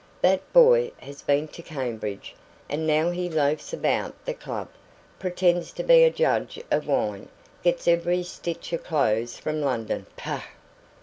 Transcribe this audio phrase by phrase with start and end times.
[0.23, 2.33] That boy has been to Cambridge,
[2.67, 4.67] and now he loafs about the club,
[5.19, 7.29] pretends to be a judge of wine,
[7.61, 10.41] gets every stitch of clothes from London pah!"